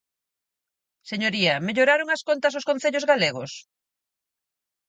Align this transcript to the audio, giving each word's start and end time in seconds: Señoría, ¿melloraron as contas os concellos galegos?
Señoría, 1.11 1.55
¿melloraron 1.67 2.07
as 2.15 2.21
contas 2.29 2.57
os 2.59 2.67
concellos 2.69 3.07
galegos? 3.11 3.51